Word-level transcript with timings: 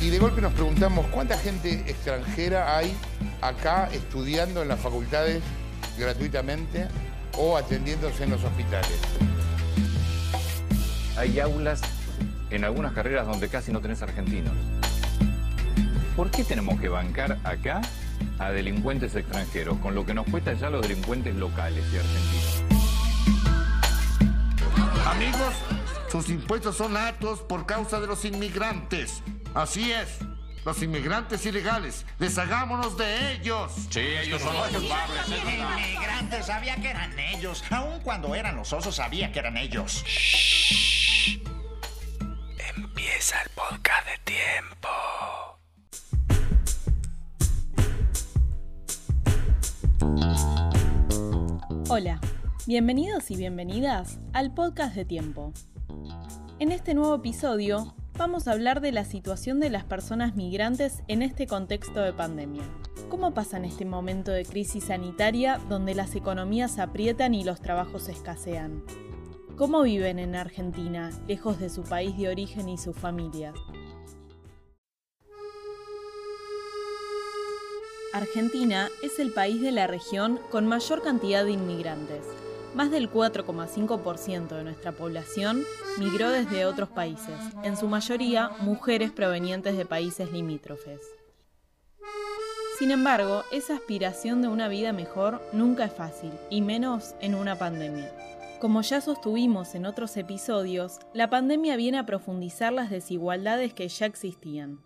Y 0.00 0.10
de 0.10 0.18
golpe 0.18 0.40
nos 0.40 0.52
preguntamos 0.52 1.06
cuánta 1.06 1.38
gente 1.38 1.72
extranjera 1.88 2.76
hay 2.76 2.94
acá 3.40 3.88
estudiando 3.92 4.62
en 4.62 4.68
las 4.68 4.78
facultades 4.80 5.42
gratuitamente 5.98 6.86
o 7.38 7.56
atendiéndose 7.56 8.24
en 8.24 8.30
los 8.30 8.44
hospitales. 8.44 8.98
Hay 11.16 11.40
aulas 11.40 11.80
en 12.50 12.64
algunas 12.64 12.92
carreras 12.92 13.26
donde 13.26 13.48
casi 13.48 13.72
no 13.72 13.80
tenés 13.80 14.02
argentinos. 14.02 14.52
¿Por 16.14 16.30
qué 16.30 16.44
tenemos 16.44 16.80
que 16.80 16.88
bancar 16.88 17.38
acá 17.44 17.80
a 18.38 18.50
delincuentes 18.50 19.14
extranjeros, 19.16 19.78
con 19.78 19.94
lo 19.94 20.04
que 20.04 20.14
nos 20.14 20.26
cuesta 20.26 20.52
ya 20.52 20.70
los 20.70 20.82
delincuentes 20.82 21.34
locales 21.34 21.84
y 21.92 21.96
argentinos? 21.96 22.62
Amigos, 25.06 25.54
sus 26.10 26.28
impuestos 26.28 26.76
son 26.76 26.96
altos 26.96 27.40
por 27.40 27.64
causa 27.66 28.00
de 28.00 28.06
los 28.06 28.24
inmigrantes. 28.24 29.22
Así 29.56 29.90
es. 29.90 30.18
Los 30.66 30.82
inmigrantes 30.82 31.46
ilegales, 31.46 32.04
deshagámonos 32.18 32.98
de 32.98 33.32
ellos. 33.32 33.72
Sí, 33.88 34.00
ellos 34.00 34.42
son 34.42 34.54
los 34.54 34.68
culpables. 34.68 35.28
Inmigrantes, 35.28 36.44
sabía 36.44 36.76
que 36.76 36.90
eran 36.90 37.18
ellos. 37.18 37.64
Aun 37.70 38.00
cuando 38.00 38.34
eran 38.34 38.56
los 38.56 38.70
osos, 38.74 38.96
sabía 38.96 39.32
que 39.32 39.38
eran 39.38 39.56
ellos. 39.56 40.04
Empieza 42.76 43.40
el 43.40 43.48
podcast 43.54 44.06
de 44.06 44.18
tiempo. 44.24 44.88
Hola, 51.88 52.20
bienvenidos 52.66 53.30
y 53.30 53.36
bienvenidas 53.36 54.18
al 54.34 54.52
podcast 54.52 54.94
de 54.94 55.06
tiempo. 55.06 55.54
En 56.58 56.72
este 56.72 56.92
nuevo 56.92 57.14
episodio 57.14 57.94
vamos 58.16 58.48
a 58.48 58.52
hablar 58.52 58.80
de 58.80 58.92
la 58.92 59.04
situación 59.04 59.60
de 59.60 59.70
las 59.70 59.84
personas 59.84 60.36
migrantes 60.36 61.02
en 61.06 61.22
este 61.22 61.46
contexto 61.46 62.00
de 62.00 62.12
pandemia. 62.12 62.62
¿Cómo 63.08 63.34
pasa 63.34 63.58
en 63.58 63.66
este 63.66 63.84
momento 63.84 64.30
de 64.30 64.44
crisis 64.44 64.84
sanitaria 64.84 65.60
donde 65.68 65.94
las 65.94 66.14
economías 66.14 66.78
aprietan 66.78 67.34
y 67.34 67.44
los 67.44 67.60
trabajos 67.60 68.08
escasean? 68.08 68.82
¿Cómo 69.56 69.82
viven 69.82 70.18
en 70.18 70.34
Argentina, 70.34 71.10
lejos 71.28 71.58
de 71.58 71.68
su 71.68 71.82
país 71.82 72.16
de 72.16 72.28
origen 72.28 72.68
y 72.68 72.78
sus 72.78 72.96
familias? 72.96 73.54
Argentina 78.12 78.88
es 79.02 79.18
el 79.18 79.32
país 79.32 79.60
de 79.60 79.72
la 79.72 79.86
región 79.86 80.40
con 80.50 80.66
mayor 80.66 81.02
cantidad 81.02 81.44
de 81.44 81.52
inmigrantes. 81.52 82.24
Más 82.76 82.90
del 82.90 83.10
4,5% 83.10 84.48
de 84.48 84.62
nuestra 84.62 84.92
población 84.92 85.64
migró 85.98 86.28
desde 86.28 86.66
otros 86.66 86.90
países, 86.90 87.34
en 87.62 87.74
su 87.74 87.88
mayoría 87.88 88.50
mujeres 88.60 89.12
provenientes 89.12 89.78
de 89.78 89.86
países 89.86 90.30
limítrofes. 90.30 91.00
Sin 92.78 92.90
embargo, 92.90 93.44
esa 93.50 93.76
aspiración 93.76 94.42
de 94.42 94.48
una 94.48 94.68
vida 94.68 94.92
mejor 94.92 95.40
nunca 95.54 95.86
es 95.86 95.94
fácil, 95.94 96.30
y 96.50 96.60
menos 96.60 97.14
en 97.20 97.34
una 97.34 97.56
pandemia. 97.56 98.12
Como 98.60 98.82
ya 98.82 99.00
sostuvimos 99.00 99.74
en 99.74 99.86
otros 99.86 100.14
episodios, 100.18 100.98
la 101.14 101.30
pandemia 101.30 101.76
viene 101.76 101.96
a 101.96 102.04
profundizar 102.04 102.74
las 102.74 102.90
desigualdades 102.90 103.72
que 103.72 103.88
ya 103.88 104.04
existían. 104.04 104.82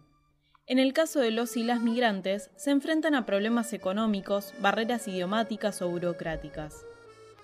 En 0.68 0.78
el 0.78 0.92
caso 0.92 1.18
de 1.18 1.32
los 1.32 1.56
y 1.56 1.64
las 1.64 1.80
migrantes, 1.80 2.52
se 2.54 2.70
enfrentan 2.70 3.16
a 3.16 3.26
problemas 3.26 3.72
económicos, 3.72 4.54
barreras 4.60 5.08
idiomáticas 5.08 5.82
o 5.82 5.88
burocráticas. 5.88 6.84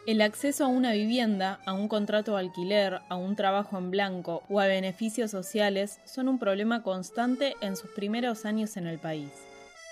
El 0.06 0.20
acceso 0.20 0.64
a 0.64 0.68
una 0.68 0.92
vivienda, 0.92 1.58
a 1.66 1.72
un 1.72 1.88
contrato 1.88 2.34
de 2.34 2.38
alquiler, 2.38 3.00
a 3.08 3.16
un 3.16 3.34
trabajo 3.34 3.76
en 3.76 3.90
blanco 3.90 4.44
o 4.48 4.60
a 4.60 4.68
beneficios 4.68 5.32
sociales 5.32 5.98
son 6.04 6.28
un 6.28 6.38
problema 6.38 6.84
constante 6.84 7.56
en 7.60 7.74
sus 7.74 7.90
primeros 7.90 8.44
años 8.44 8.76
en 8.76 8.86
el 8.86 9.00
país. 9.00 9.30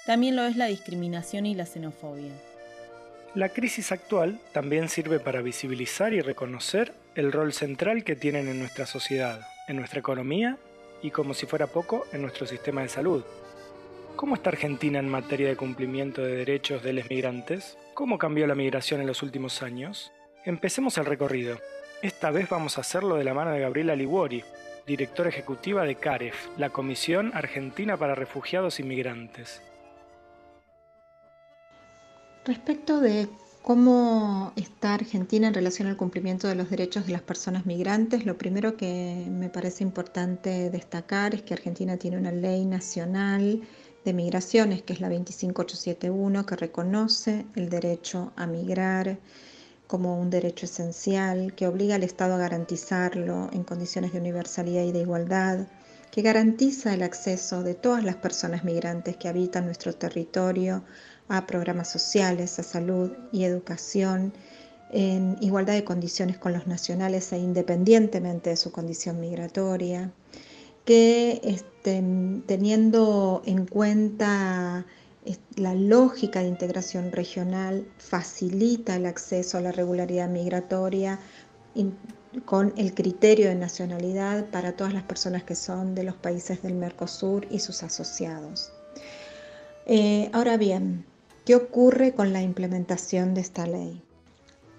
También 0.06 0.36
lo 0.36 0.44
es 0.44 0.56
la 0.56 0.66
discriminación 0.66 1.46
y 1.46 1.56
la 1.56 1.66
xenofobia. 1.66 2.30
La 3.34 3.48
crisis 3.48 3.90
actual 3.90 4.38
también 4.52 4.88
sirve 4.88 5.18
para 5.18 5.42
visibilizar 5.42 6.12
y 6.12 6.20
reconocer 6.20 6.92
el 7.16 7.32
rol 7.32 7.52
central 7.52 8.04
que 8.04 8.14
tienen 8.14 8.46
en 8.46 8.60
nuestra 8.60 8.86
sociedad, 8.86 9.40
en 9.66 9.74
nuestra 9.74 9.98
economía 9.98 10.58
y 11.02 11.10
como 11.10 11.34
si 11.34 11.46
fuera 11.46 11.66
poco, 11.66 12.06
en 12.12 12.22
nuestro 12.22 12.46
sistema 12.46 12.82
de 12.82 12.88
salud. 12.88 13.24
¿Cómo 14.16 14.36
está 14.36 14.50
Argentina 14.50 15.00
en 15.00 15.08
materia 15.08 15.48
de 15.48 15.56
cumplimiento 15.56 16.22
de 16.22 16.36
derechos 16.36 16.84
de 16.84 16.92
los 16.92 17.10
migrantes? 17.10 17.76
¿Cómo 17.94 18.16
cambió 18.16 18.46
la 18.46 18.54
migración 18.54 19.00
en 19.00 19.08
los 19.08 19.24
últimos 19.24 19.60
años? 19.60 20.12
Empecemos 20.44 20.96
el 20.98 21.04
recorrido. 21.04 21.58
Esta 22.00 22.30
vez 22.30 22.48
vamos 22.48 22.78
a 22.78 22.82
hacerlo 22.82 23.16
de 23.16 23.24
la 23.24 23.34
mano 23.34 23.50
de 23.50 23.58
Gabriela 23.58 23.96
Liguori, 23.96 24.44
directora 24.86 25.30
ejecutiva 25.30 25.82
de 25.82 25.96
CAREF, 25.96 26.46
la 26.56 26.70
Comisión 26.70 27.32
Argentina 27.34 27.96
para 27.96 28.14
Refugiados 28.14 28.78
y 28.78 28.84
Migrantes. 28.84 29.60
Respecto 32.44 33.00
de 33.00 33.28
cómo 33.62 34.52
está 34.54 34.94
Argentina 34.94 35.48
en 35.48 35.54
relación 35.54 35.88
al 35.88 35.96
cumplimiento 35.96 36.46
de 36.46 36.54
los 36.54 36.70
derechos 36.70 37.06
de 37.06 37.12
las 37.12 37.22
personas 37.22 37.66
migrantes, 37.66 38.26
lo 38.26 38.38
primero 38.38 38.76
que 38.76 39.26
me 39.28 39.48
parece 39.48 39.82
importante 39.82 40.70
destacar 40.70 41.34
es 41.34 41.42
que 41.42 41.54
Argentina 41.54 41.96
tiene 41.96 42.16
una 42.16 42.30
ley 42.30 42.64
nacional 42.64 43.62
de 44.04 44.12
migraciones, 44.12 44.82
que 44.82 44.92
es 44.92 45.00
la 45.00 45.08
25871, 45.08 46.46
que 46.46 46.56
reconoce 46.56 47.46
el 47.54 47.68
derecho 47.68 48.32
a 48.36 48.46
migrar 48.46 49.18
como 49.86 50.20
un 50.20 50.30
derecho 50.30 50.66
esencial, 50.66 51.54
que 51.54 51.66
obliga 51.66 51.94
al 51.94 52.02
Estado 52.02 52.34
a 52.34 52.38
garantizarlo 52.38 53.48
en 53.52 53.64
condiciones 53.64 54.12
de 54.12 54.18
universalidad 54.18 54.82
y 54.82 54.92
de 54.92 55.00
igualdad, 55.00 55.66
que 56.10 56.22
garantiza 56.22 56.94
el 56.94 57.02
acceso 57.02 57.62
de 57.62 57.74
todas 57.74 58.04
las 58.04 58.16
personas 58.16 58.64
migrantes 58.64 59.16
que 59.16 59.28
habitan 59.28 59.66
nuestro 59.66 59.94
territorio 59.94 60.84
a 61.28 61.46
programas 61.46 61.90
sociales, 61.90 62.58
a 62.58 62.62
salud 62.62 63.10
y 63.32 63.44
educación 63.44 64.32
en 64.90 65.36
igualdad 65.40 65.74
de 65.74 65.84
condiciones 65.84 66.38
con 66.38 66.52
los 66.52 66.66
nacionales 66.66 67.32
e 67.32 67.38
independientemente 67.38 68.50
de 68.50 68.56
su 68.56 68.70
condición 68.70 69.18
migratoria, 69.18 70.12
que 70.84 71.40
teniendo 71.84 73.42
en 73.46 73.66
cuenta 73.66 74.84
la 75.56 75.74
lógica 75.74 76.40
de 76.40 76.48
integración 76.48 77.12
regional 77.12 77.86
facilita 77.98 78.96
el 78.96 79.06
acceso 79.06 79.58
a 79.58 79.60
la 79.60 79.70
regularidad 79.70 80.28
migratoria 80.28 81.20
con 82.44 82.74
el 82.76 82.94
criterio 82.94 83.48
de 83.48 83.54
nacionalidad 83.54 84.46
para 84.46 84.72
todas 84.72 84.92
las 84.92 85.04
personas 85.04 85.44
que 85.44 85.54
son 85.54 85.94
de 85.94 86.02
los 86.02 86.16
países 86.16 86.62
del 86.62 86.74
Mercosur 86.74 87.46
y 87.50 87.60
sus 87.60 87.82
asociados. 87.82 88.72
Eh, 89.86 90.30
ahora 90.32 90.56
bien, 90.56 91.04
¿Qué 91.44 91.54
ocurre 91.54 92.14
con 92.14 92.32
la 92.32 92.40
implementación 92.40 93.34
de 93.34 93.42
esta 93.42 93.66
ley? 93.66 94.02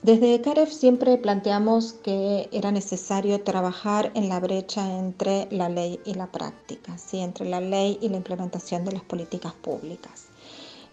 Desde 0.05 0.39
CAREF 0.39 0.71
siempre 0.71 1.17
planteamos 1.17 1.93
que 1.93 2.47
era 2.51 2.71
necesario 2.71 3.41
trabajar 3.41 4.11
en 4.13 4.29
la 4.29 4.39
brecha 4.39 4.99
entre 4.99 5.47
la 5.49 5.67
ley 5.67 5.99
y 6.05 6.13
la 6.13 6.31
práctica, 6.31 6.95
¿sí? 6.99 7.21
entre 7.21 7.49
la 7.49 7.59
ley 7.59 7.97
y 7.99 8.09
la 8.09 8.17
implementación 8.17 8.85
de 8.85 8.91
las 8.91 9.01
políticas 9.01 9.53
públicas. 9.53 10.27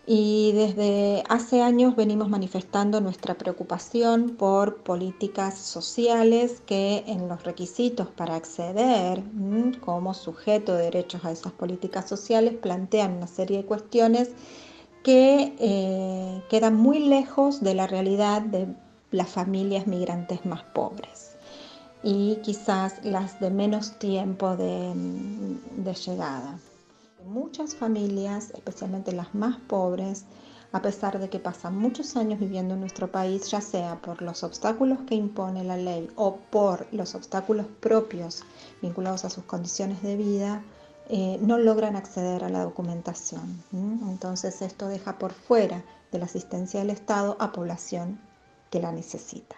Y 0.06 0.52
desde 0.52 1.24
hace 1.28 1.60
años 1.60 1.94
venimos 1.94 2.30
manifestando 2.30 3.02
nuestra 3.02 3.34
preocupación 3.34 4.30
por 4.30 4.76
políticas 4.76 5.58
sociales 5.58 6.62
que 6.64 7.04
en 7.06 7.28
los 7.28 7.44
requisitos 7.44 8.08
para 8.08 8.36
acceder 8.36 9.22
como 9.82 10.14
sujeto 10.14 10.74
de 10.74 10.84
derechos 10.84 11.22
a 11.26 11.32
esas 11.32 11.52
políticas 11.52 12.08
sociales 12.08 12.54
plantean 12.54 13.18
una 13.18 13.26
serie 13.26 13.58
de 13.58 13.66
cuestiones 13.66 14.30
que 15.02 15.54
eh, 15.58 16.42
quedan 16.48 16.76
muy 16.76 17.00
lejos 17.00 17.60
de 17.60 17.74
la 17.74 17.86
realidad 17.86 18.40
de 18.40 18.68
las 19.12 19.28
familias 19.28 19.86
migrantes 19.86 20.44
más 20.44 20.62
pobres 20.62 21.36
y 22.02 22.36
quizás 22.42 23.04
las 23.04 23.38
de 23.38 23.50
menos 23.50 23.98
tiempo 23.98 24.56
de, 24.56 24.92
de 25.76 25.94
llegada. 25.94 26.58
Muchas 27.24 27.76
familias, 27.76 28.50
especialmente 28.54 29.12
las 29.12 29.32
más 29.34 29.56
pobres, 29.68 30.24
a 30.72 30.82
pesar 30.82 31.20
de 31.20 31.28
que 31.28 31.38
pasan 31.38 31.76
muchos 31.76 32.16
años 32.16 32.40
viviendo 32.40 32.74
en 32.74 32.80
nuestro 32.80 33.12
país, 33.12 33.50
ya 33.50 33.60
sea 33.60 34.00
por 34.00 34.22
los 34.22 34.42
obstáculos 34.42 34.98
que 35.06 35.14
impone 35.14 35.62
la 35.62 35.76
ley 35.76 36.10
o 36.16 36.36
por 36.36 36.86
los 36.92 37.14
obstáculos 37.14 37.66
propios 37.80 38.42
vinculados 38.80 39.24
a 39.24 39.30
sus 39.30 39.44
condiciones 39.44 40.02
de 40.02 40.16
vida, 40.16 40.62
eh, 41.08 41.38
no 41.42 41.58
logran 41.58 41.94
acceder 41.94 42.42
a 42.42 42.48
la 42.48 42.64
documentación. 42.64 43.62
Entonces 43.72 44.62
esto 44.62 44.88
deja 44.88 45.18
por 45.18 45.32
fuera 45.32 45.84
de 46.10 46.18
la 46.18 46.24
asistencia 46.24 46.80
del 46.80 46.90
Estado 46.90 47.36
a 47.38 47.52
población 47.52 48.18
que 48.72 48.80
la 48.80 48.90
necesita. 48.90 49.56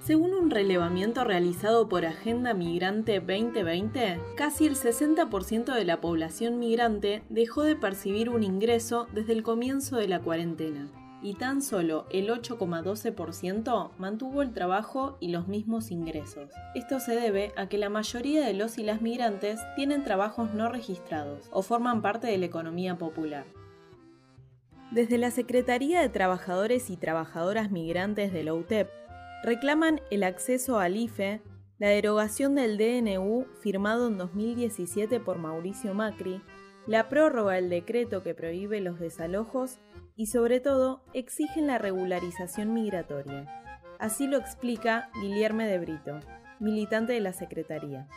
Según 0.00 0.32
un 0.32 0.50
relevamiento 0.50 1.24
realizado 1.24 1.88
por 1.88 2.06
Agenda 2.06 2.54
Migrante 2.54 3.20
2020, 3.20 4.20
casi 4.36 4.66
el 4.66 4.74
60% 4.74 5.74
de 5.74 5.84
la 5.84 6.00
población 6.00 6.58
migrante 6.58 7.22
dejó 7.28 7.62
de 7.62 7.76
percibir 7.76 8.30
un 8.30 8.42
ingreso 8.42 9.06
desde 9.12 9.34
el 9.34 9.42
comienzo 9.42 9.96
de 9.96 10.08
la 10.08 10.20
cuarentena. 10.20 10.88
Y 11.22 11.34
tan 11.34 11.62
solo 11.62 12.06
el 12.10 12.28
8,12% 12.28 13.90
mantuvo 13.98 14.42
el 14.42 14.52
trabajo 14.52 15.16
y 15.20 15.28
los 15.28 15.48
mismos 15.48 15.90
ingresos. 15.90 16.50
Esto 16.74 17.00
se 17.00 17.14
debe 17.14 17.52
a 17.56 17.68
que 17.68 17.78
la 17.78 17.88
mayoría 17.88 18.46
de 18.46 18.54
los 18.54 18.78
y 18.78 18.84
las 18.84 19.02
migrantes 19.02 19.60
tienen 19.76 20.04
trabajos 20.04 20.54
no 20.54 20.68
registrados 20.68 21.48
o 21.50 21.62
forman 21.62 22.02
parte 22.02 22.28
de 22.28 22.38
la 22.38 22.46
economía 22.46 22.96
popular. 22.96 23.44
Desde 24.90 25.18
la 25.18 25.30
Secretaría 25.30 26.00
de 26.00 26.08
Trabajadores 26.08 26.88
y 26.88 26.96
Trabajadoras 26.96 27.70
Migrantes 27.70 28.32
de 28.32 28.42
la 28.42 28.54
UTEP 28.54 28.88
reclaman 29.42 30.00
el 30.10 30.22
acceso 30.22 30.78
al 30.78 30.96
IFE, 30.96 31.42
la 31.78 31.88
derogación 31.88 32.54
del 32.54 32.78
DNU 32.78 33.46
firmado 33.60 34.08
en 34.08 34.16
2017 34.16 35.20
por 35.20 35.38
Mauricio 35.38 35.94
Macri, 35.94 36.40
la 36.86 37.10
prórroga 37.10 37.54
del 37.54 37.68
decreto 37.68 38.22
que 38.22 38.34
prohíbe 38.34 38.80
los 38.80 38.98
desalojos 38.98 39.78
y 40.18 40.26
sobre 40.26 40.58
todo 40.58 41.00
exigen 41.14 41.68
la 41.68 41.78
regularización 41.78 42.74
migratoria. 42.74 43.46
Así 44.00 44.26
lo 44.26 44.36
explica 44.36 45.10
Guillermo 45.22 45.62
de 45.62 45.78
Brito, 45.78 46.18
militante 46.58 47.12
de 47.12 47.20
la 47.20 47.32
Secretaría. 47.32 48.08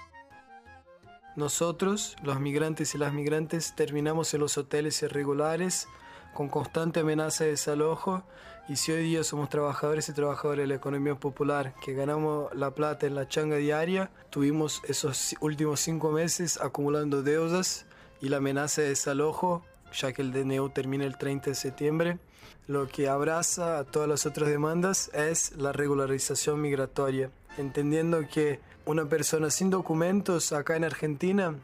Nosotros, 1.35 2.17
los 2.23 2.39
migrantes 2.39 2.95
y 2.95 2.97
las 2.97 3.13
migrantes, 3.13 3.75
terminamos 3.75 4.33
en 4.33 4.41
los 4.41 4.57
hoteles 4.57 5.01
irregulares 5.03 5.87
con 6.33 6.49
constante 6.49 7.01
amenaza 7.01 7.43
de 7.43 7.51
desalojo 7.51 8.23
y 8.67 8.77
si 8.77 8.91
hoy 8.91 9.03
día 9.03 9.23
somos 9.23 9.49
trabajadores 9.49 10.09
y 10.09 10.13
trabajadoras 10.13 10.63
de 10.63 10.67
la 10.67 10.75
economía 10.75 11.15
popular 11.15 11.75
que 11.83 11.93
ganamos 11.93 12.53
la 12.55 12.71
plata 12.71 13.05
en 13.05 13.13
la 13.13 13.27
changa 13.27 13.57
diaria, 13.57 14.09
tuvimos 14.31 14.81
esos 14.87 15.35
últimos 15.39 15.79
cinco 15.79 16.11
meses 16.11 16.59
acumulando 16.59 17.21
deudas 17.21 17.85
y 18.21 18.29
la 18.29 18.37
amenaza 18.37 18.81
de 18.81 18.89
desalojo, 18.89 19.63
ya 19.93 20.13
que 20.13 20.21
el 20.21 20.31
DNU 20.31 20.69
termina 20.69 21.05
el 21.05 21.17
30 21.17 21.51
de 21.51 21.55
septiembre, 21.55 22.17
lo 22.67 22.87
que 22.87 23.09
abraza 23.09 23.79
a 23.79 23.83
todas 23.83 24.07
las 24.07 24.25
otras 24.25 24.49
demandas 24.49 25.09
es 25.13 25.55
la 25.57 25.71
regularización 25.71 26.61
migratoria, 26.61 27.29
entendiendo 27.57 28.27
que 28.27 28.59
una 28.85 29.05
persona 29.05 29.49
sin 29.49 29.69
documentos 29.69 30.53
acá 30.53 30.75
en 30.75 30.83
Argentina 30.83 31.55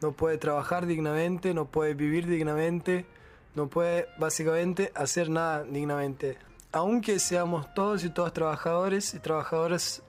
no 0.00 0.12
puede 0.12 0.38
trabajar 0.38 0.86
dignamente, 0.86 1.54
no 1.54 1.66
puede 1.66 1.94
vivir 1.94 2.26
dignamente, 2.26 3.06
no 3.54 3.68
puede 3.68 4.06
básicamente 4.18 4.92
hacer 4.94 5.30
nada 5.30 5.64
dignamente. 5.64 6.38
Aunque 6.72 7.18
seamos 7.18 7.72
todos 7.74 8.04
y 8.04 8.10
todas 8.10 8.32
trabajadores 8.32 9.14
y 9.14 9.20
trabajadoras 9.20 10.02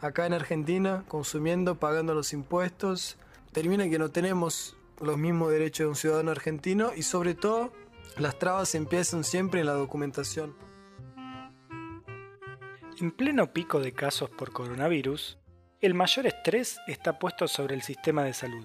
acá 0.00 0.26
en 0.26 0.34
Argentina, 0.34 1.04
consumiendo, 1.08 1.76
pagando 1.76 2.14
los 2.14 2.32
impuestos, 2.32 3.16
termina 3.52 3.88
que 3.88 3.98
no 3.98 4.10
tenemos 4.10 4.75
los 5.00 5.18
mismos 5.18 5.50
derechos 5.50 5.84
de 5.84 5.88
un 5.88 5.96
ciudadano 5.96 6.30
argentino 6.30 6.92
y 6.94 7.02
sobre 7.02 7.34
todo 7.34 7.72
las 8.16 8.38
trabas 8.38 8.74
empiezan 8.74 9.24
siempre 9.24 9.60
en 9.60 9.66
la 9.66 9.74
documentación. 9.74 10.54
En 12.98 13.10
pleno 13.10 13.52
pico 13.52 13.80
de 13.80 13.92
casos 13.92 14.30
por 14.30 14.52
coronavirus, 14.52 15.38
el 15.80 15.92
mayor 15.92 16.26
estrés 16.26 16.78
está 16.86 17.18
puesto 17.18 17.46
sobre 17.46 17.74
el 17.74 17.82
sistema 17.82 18.24
de 18.24 18.32
salud 18.32 18.64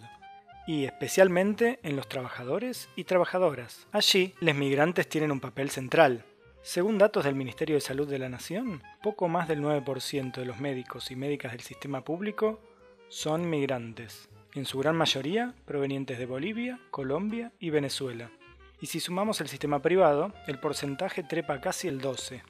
y 0.65 0.85
especialmente 0.85 1.79
en 1.83 1.97
los 1.97 2.07
trabajadores 2.07 2.89
y 2.95 3.03
trabajadoras. 3.03 3.87
Allí, 3.91 4.33
los 4.39 4.55
migrantes 4.55 5.09
tienen 5.09 5.31
un 5.31 5.41
papel 5.41 5.69
central. 5.69 6.23
Según 6.61 6.97
datos 6.97 7.25
del 7.25 7.35
Ministerio 7.35 7.75
de 7.75 7.81
Salud 7.81 8.07
de 8.07 8.19
la 8.19 8.29
Nación, 8.29 8.81
poco 9.01 9.27
más 9.27 9.47
del 9.47 9.61
9% 9.61 10.33
de 10.33 10.45
los 10.45 10.59
médicos 10.59 11.11
y 11.11 11.15
médicas 11.15 11.51
del 11.51 11.61
sistema 11.61 12.05
público 12.05 12.61
son 13.09 13.49
migrantes, 13.49 14.29
en 14.53 14.65
su 14.65 14.79
gran 14.79 14.95
mayoría 14.95 15.53
provenientes 15.65 16.19
de 16.19 16.25
Bolivia, 16.25 16.79
Colombia 16.91 17.51
y 17.59 17.69
Venezuela. 17.69 18.31
Y 18.79 18.87
si 18.87 18.99
sumamos 18.99 19.41
el 19.41 19.47
sistema 19.47 19.81
privado, 19.81 20.33
el 20.47 20.59
porcentaje 20.59 21.23
trepa 21.23 21.61
casi 21.61 21.87
el 21.87 21.99
12. 21.99 22.43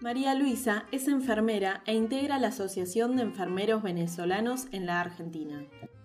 María 0.00 0.34
Luisa 0.34 0.84
es 0.92 1.08
enfermera 1.08 1.82
e 1.86 1.94
integra 1.94 2.38
la 2.38 2.48
Asociación 2.48 3.16
de 3.16 3.22
Enfermeros 3.22 3.82
Venezolanos 3.82 4.66
en 4.72 4.86
la 4.86 5.00
Argentina 5.00 5.64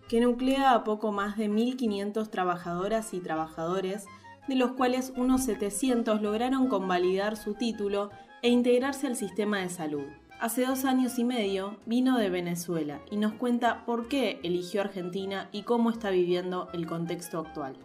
que 0.10 0.20
nuclea 0.20 0.74
a 0.74 0.84
poco 0.84 1.12
más 1.12 1.38
de 1.38 1.50
1.500 1.50 2.30
trabajadoras 2.30 3.14
y 3.14 3.20
trabajadores, 3.20 4.08
de 4.48 4.56
los 4.56 4.72
cuales 4.72 5.14
unos 5.16 5.44
700 5.46 6.22
lograron 6.22 6.68
convalidar 6.68 7.38
su 7.38 7.54
título 7.54 8.10
e 8.42 8.50
integrarse 8.50 9.06
al 9.06 9.16
sistema 9.16 9.60
de 9.60 9.70
salud. 9.70 10.08
Hace 10.40 10.66
dos 10.66 10.86
años 10.86 11.20
y 11.20 11.26
medio 11.26 11.76
vino 11.86 12.18
de 12.18 12.30
Venezuela 12.30 13.02
y 13.12 13.18
nos 13.18 13.34
cuenta 13.34 13.84
por 13.86 14.08
qué 14.08 14.40
eligió 14.42 14.80
Argentina 14.80 15.50
y 15.52 15.64
cómo 15.64 15.90
está 15.90 16.12
viviendo 16.12 16.70
el 16.72 16.88
contexto 16.88 17.40
actual. 17.40 17.76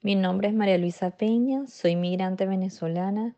Mi 0.00 0.14
nombre 0.14 0.48
es 0.48 0.54
María 0.54 0.78
Luisa 0.78 1.10
Peña, 1.10 1.66
soy 1.66 1.94
migrante 1.94 2.46
venezolana, 2.46 3.36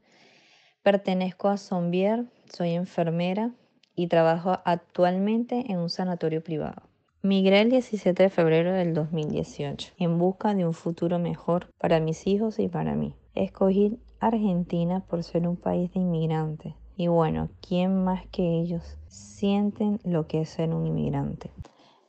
pertenezco 0.85 1.49
a 1.49 1.57
Sombier, 1.57 2.27
soy 2.53 2.75
enfermera 2.75 3.51
y 3.97 4.07
trabajo 4.07 4.61
actualmente 4.65 5.65
en 5.69 5.79
un 5.79 5.91
sanatorio 5.91 6.41
privado. 6.41 6.83
Migré 7.23 7.63
el 7.63 7.71
17 7.71 8.23
de 8.23 8.31
febrero 8.31 8.73
del 8.73 8.95
2018 8.95 9.95
en 9.99 10.19
busca 10.19 10.55
de 10.55 10.65
un 10.65 10.73
futuro 10.73 11.19
mejor 11.19 11.67
para 11.79 11.99
mis 11.99 12.29
hijos 12.29 12.61
y 12.61 12.69
para 12.69 12.95
mí. 12.95 13.17
Escogí 13.35 13.99
Argentina 14.21 15.01
por 15.01 15.25
ser 15.25 15.49
un 15.49 15.57
país 15.57 15.93
de 15.93 15.99
inmigrantes. 15.99 16.75
Y 17.01 17.09
bueno, 17.09 17.49
¿quién 17.67 18.05
más 18.05 18.27
que 18.27 18.61
ellos 18.61 18.99
sienten 19.07 20.01
lo 20.05 20.27
que 20.27 20.43
es 20.43 20.51
ser 20.51 20.75
un 20.75 20.87
inmigrante? 20.87 21.51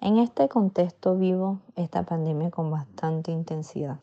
En 0.02 0.18
este 0.18 0.50
contexto 0.50 1.16
vivo 1.16 1.62
esta 1.78 2.04
pandemia 2.04 2.52
con 2.52 2.70
bastante 2.70 3.32
intensidad 3.32 4.02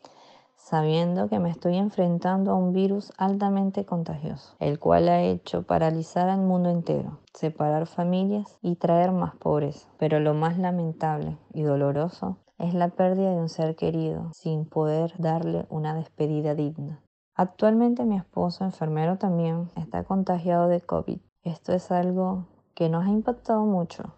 sabiendo 0.57 1.29
que 1.29 1.41
me 1.41 1.51
estoy 1.51 1.77
enfrentando 1.77 2.53
a 2.53 2.55
un 2.55 2.73
virus 2.73 3.13
altamente 3.19 3.85
contagioso, 3.85 4.57
el 4.61 4.79
cual 4.79 5.11
ha 5.11 5.21
hecho 5.21 5.65
paralizar 5.65 6.31
al 6.31 6.41
mundo 6.41 6.71
entero, 6.71 7.19
separar 7.35 7.87
familias 7.87 8.59
y 8.63 8.77
traer 8.77 9.13
más 9.13 9.37
pobreza. 9.37 9.89
Pero 9.99 10.21
lo 10.21 10.33
más 10.33 10.57
lamentable 10.57 11.37
y 11.53 11.65
doloroso 11.65 12.39
es 12.59 12.73
la 12.73 12.89
pérdida 12.89 13.31
de 13.35 13.41
un 13.43 13.51
ser 13.51 13.77
querido 13.77 14.31
sin 14.33 14.65
poder 14.65 15.13
darle 15.19 15.67
una 15.69 15.95
despedida 15.95 16.55
digna. 16.55 17.03
Actualmente 17.39 18.05
mi 18.05 18.17
esposo, 18.17 18.65
enfermero 18.65 19.17
también, 19.17 19.71
está 19.77 20.03
contagiado 20.03 20.67
de 20.67 20.81
COVID. 20.81 21.21
Esto 21.45 21.73
es 21.73 21.93
algo 21.93 22.49
que 22.75 22.89
nos 22.89 23.07
ha 23.07 23.11
impactado 23.11 23.65
mucho, 23.65 24.13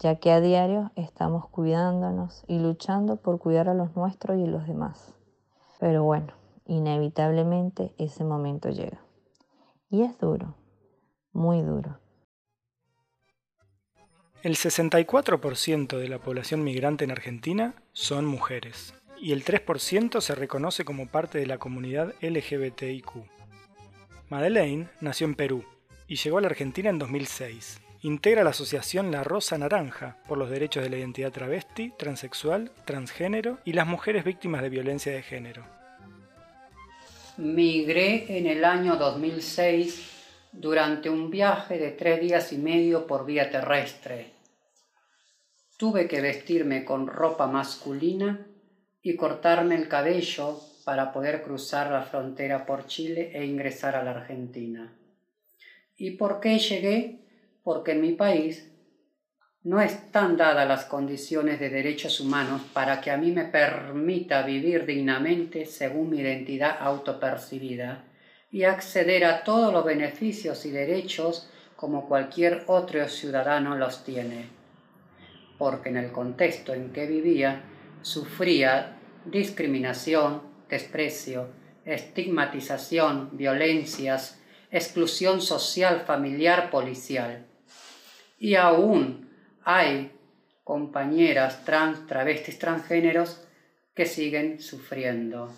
ya 0.00 0.16
que 0.16 0.32
a 0.32 0.40
diario 0.40 0.90
estamos 0.96 1.48
cuidándonos 1.48 2.42
y 2.48 2.58
luchando 2.58 3.14
por 3.14 3.38
cuidar 3.38 3.68
a 3.68 3.74
los 3.74 3.94
nuestros 3.94 4.38
y 4.38 4.42
a 4.42 4.48
los 4.48 4.66
demás. 4.66 5.14
Pero 5.78 6.02
bueno, 6.02 6.32
inevitablemente 6.64 7.94
ese 7.96 8.24
momento 8.24 8.70
llega. 8.70 8.98
Y 9.88 10.02
es 10.02 10.18
duro, 10.18 10.56
muy 11.32 11.62
duro. 11.62 12.00
El 14.42 14.56
64% 14.56 15.96
de 15.96 16.08
la 16.08 16.18
población 16.18 16.64
migrante 16.64 17.04
en 17.04 17.12
Argentina 17.12 17.76
son 17.92 18.26
mujeres 18.26 18.94
y 19.20 19.32
el 19.32 19.44
3% 19.44 20.20
se 20.20 20.34
reconoce 20.34 20.84
como 20.84 21.06
parte 21.06 21.38
de 21.38 21.46
la 21.46 21.58
comunidad 21.58 22.14
LGBTIQ. 22.20 23.10
Madeleine 24.28 24.88
nació 25.00 25.26
en 25.26 25.34
Perú 25.34 25.64
y 26.08 26.16
llegó 26.16 26.38
a 26.38 26.40
la 26.40 26.48
Argentina 26.48 26.90
en 26.90 26.98
2006. 26.98 27.80
Integra 28.02 28.44
la 28.44 28.50
asociación 28.50 29.10
La 29.10 29.24
Rosa 29.24 29.58
Naranja 29.58 30.18
por 30.28 30.38
los 30.38 30.50
derechos 30.50 30.82
de 30.82 30.90
la 30.90 30.98
identidad 30.98 31.32
travesti, 31.32 31.92
transexual, 31.98 32.70
transgénero 32.84 33.58
y 33.64 33.72
las 33.72 33.86
mujeres 33.86 34.24
víctimas 34.24 34.62
de 34.62 34.68
violencia 34.68 35.12
de 35.12 35.22
género. 35.22 35.64
Migré 37.38 38.38
en 38.38 38.46
el 38.46 38.64
año 38.64 38.96
2006 38.96 40.12
durante 40.52 41.10
un 41.10 41.30
viaje 41.30 41.78
de 41.78 41.90
tres 41.90 42.20
días 42.20 42.52
y 42.52 42.58
medio 42.58 43.06
por 43.06 43.26
vía 43.26 43.50
terrestre. 43.50 44.32
Tuve 45.76 46.08
que 46.08 46.20
vestirme 46.20 46.84
con 46.84 47.06
ropa 47.06 47.46
masculina 47.46 48.46
y 49.08 49.14
cortarme 49.14 49.76
el 49.76 49.86
cabello 49.86 50.60
para 50.84 51.12
poder 51.12 51.42
cruzar 51.42 51.92
la 51.92 52.02
frontera 52.02 52.66
por 52.66 52.88
Chile 52.88 53.30
e 53.32 53.46
ingresar 53.46 53.94
a 53.94 54.02
la 54.02 54.10
Argentina. 54.10 54.92
¿Y 55.96 56.10
por 56.16 56.40
qué 56.40 56.58
llegué? 56.58 57.20
porque 57.62 57.92
en 57.92 58.00
mi 58.00 58.12
país 58.12 58.68
no 59.62 59.80
están 59.80 60.36
dadas 60.36 60.66
las 60.66 60.86
condiciones 60.86 61.60
de 61.60 61.70
derechos 61.70 62.20
humanos 62.20 62.62
para 62.72 63.00
que 63.00 63.12
a 63.12 63.16
mí 63.16 63.30
me 63.30 63.44
permita 63.44 64.42
vivir 64.42 64.86
dignamente 64.86 65.66
según 65.66 66.10
mi 66.10 66.18
identidad 66.18 66.76
autopercibida 66.80 68.04
y 68.50 68.64
acceder 68.64 69.24
a 69.24 69.44
todos 69.44 69.72
los 69.72 69.84
beneficios 69.84 70.66
y 70.66 70.70
derechos 70.72 71.48
como 71.76 72.08
cualquier 72.08 72.64
otro 72.66 73.08
ciudadano 73.08 73.76
los 73.76 74.02
tiene. 74.04 74.48
Porque 75.58 75.90
en 75.90 75.96
el 75.96 76.10
contexto 76.10 76.74
en 76.74 76.92
que 76.92 77.06
vivía 77.06 77.62
sufría 78.02 78.95
discriminación, 79.30 80.42
desprecio, 80.68 81.48
estigmatización, 81.84 83.36
violencias, 83.36 84.40
exclusión 84.70 85.40
social, 85.40 86.02
familiar, 86.06 86.70
policial 86.70 87.46
y 88.38 88.54
aún 88.54 89.30
hay 89.64 90.12
compañeras 90.62 91.64
trans, 91.64 92.06
travestis, 92.06 92.58
transgéneros 92.58 93.46
que 93.94 94.06
siguen 94.06 94.60
sufriendo. 94.60 95.52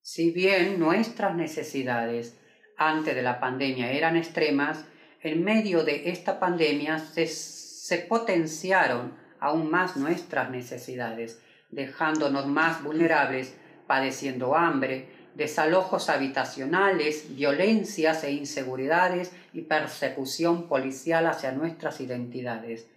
Si 0.00 0.30
bien 0.30 0.78
nuestras 0.78 1.34
necesidades 1.34 2.38
antes 2.76 3.14
de 3.14 3.22
la 3.22 3.40
pandemia 3.40 3.92
eran 3.92 4.16
extremas, 4.16 4.84
en 5.20 5.44
medio 5.44 5.84
de 5.84 6.10
esta 6.10 6.38
pandemia 6.40 6.98
se, 6.98 7.26
se 7.26 7.98
potenciaron 7.98 9.14
aún 9.40 9.70
más 9.70 9.96
nuestras 9.96 10.50
necesidades, 10.50 11.42
dejándonos 11.70 12.46
más 12.46 12.82
vulnerables, 12.82 13.56
padeciendo 13.86 14.56
hambre, 14.56 15.08
desalojos 15.34 16.10
habitacionales, 16.10 17.36
violencias 17.36 18.24
e 18.24 18.32
inseguridades 18.32 19.32
y 19.52 19.62
persecución 19.62 20.68
policial 20.68 21.26
hacia 21.26 21.52
nuestras 21.52 22.00
identidades. 22.00 22.88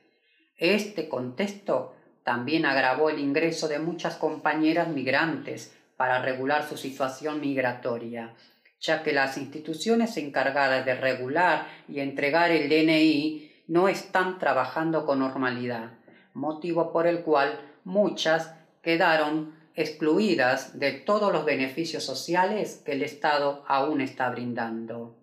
Este 0.58 1.08
contexto 1.08 1.96
también 2.24 2.66
agravó 2.66 3.10
el 3.10 3.20
ingreso 3.20 3.68
de 3.68 3.80
muchas 3.80 4.16
compañeras 4.16 4.88
migrantes 4.88 5.76
para 5.98 6.22
regular 6.22 6.68
su 6.68 6.78
situación 6.78 7.42
migratoria, 7.42 8.34
ya 8.80 9.04
que 9.04 9.14
las 9.14 9.38
instituciones 9.38 10.18
encargadas 10.18 10.86
de 10.86 10.96
regular 10.96 11.68
y 11.88 12.00
entregar 12.00 12.52
el 12.52 12.70
DNI 12.70 13.52
no 13.68 13.88
están 13.88 14.40
trabajando 14.40 15.06
con 15.06 15.20
normalidad, 15.20 15.92
motivo 16.34 16.92
por 16.92 17.06
el 17.06 17.22
cual 17.22 17.60
muchas 17.84 18.56
quedaron 18.82 19.56
excluidas 19.76 20.80
de 20.80 20.92
todos 20.92 21.32
los 21.32 21.46
beneficios 21.46 22.04
sociales 22.04 22.82
que 22.86 22.94
el 22.94 23.04
Estado 23.04 23.64
aún 23.68 24.02
está 24.02 24.30
brindando. 24.30 25.21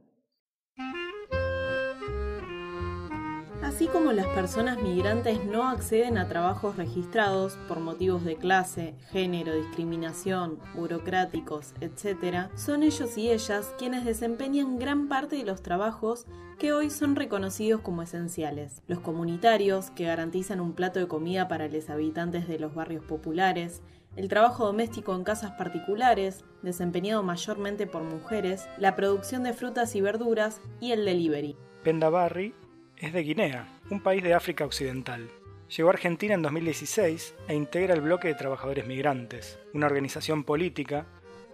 Así 3.78 3.86
como 3.86 4.10
las 4.10 4.26
personas 4.26 4.82
migrantes 4.82 5.44
no 5.44 5.68
acceden 5.68 6.18
a 6.18 6.26
trabajos 6.26 6.76
registrados 6.76 7.56
por 7.68 7.78
motivos 7.78 8.24
de 8.24 8.34
clase, 8.34 8.96
género, 9.12 9.54
discriminación, 9.54 10.58
burocráticos, 10.74 11.74
etc., 11.80 12.48
son 12.56 12.82
ellos 12.82 13.16
y 13.16 13.30
ellas 13.30 13.72
quienes 13.78 14.04
desempeñan 14.04 14.80
gran 14.80 15.06
parte 15.06 15.36
de 15.36 15.44
los 15.44 15.62
trabajos 15.62 16.26
que 16.58 16.72
hoy 16.72 16.90
son 16.90 17.14
reconocidos 17.14 17.80
como 17.80 18.02
esenciales. 18.02 18.82
Los 18.88 18.98
comunitarios, 18.98 19.92
que 19.92 20.06
garantizan 20.06 20.58
un 20.58 20.72
plato 20.72 20.98
de 20.98 21.06
comida 21.06 21.46
para 21.46 21.68
los 21.68 21.88
habitantes 21.88 22.48
de 22.48 22.58
los 22.58 22.74
barrios 22.74 23.04
populares, 23.04 23.80
el 24.16 24.28
trabajo 24.28 24.66
doméstico 24.66 25.14
en 25.14 25.22
casas 25.22 25.52
particulares, 25.52 26.44
desempeñado 26.62 27.22
mayormente 27.22 27.86
por 27.86 28.02
mujeres, 28.02 28.68
la 28.76 28.96
producción 28.96 29.44
de 29.44 29.52
frutas 29.52 29.94
y 29.94 30.00
verduras 30.00 30.60
y 30.80 30.90
el 30.90 31.04
delivery. 31.04 31.56
Penda 31.84 32.10
Barry 32.10 32.52
es 33.00 33.12
de 33.12 33.22
Guinea, 33.22 33.68
un 33.90 34.00
país 34.00 34.22
de 34.22 34.34
África 34.34 34.64
Occidental. 34.64 35.30
Llegó 35.76 35.90
a 35.90 35.92
Argentina 35.92 36.34
en 36.34 36.42
2016 36.42 37.34
e 37.46 37.54
integra 37.54 37.94
el 37.94 38.00
Bloque 38.00 38.28
de 38.28 38.34
Trabajadores 38.34 38.86
Migrantes, 38.86 39.58
una 39.72 39.86
organización 39.86 40.42
política 40.42 41.06